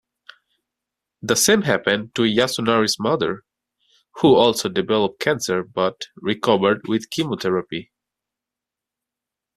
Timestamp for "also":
4.33-4.67